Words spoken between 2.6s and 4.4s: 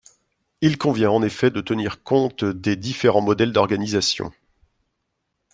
différents modèles d’organisation.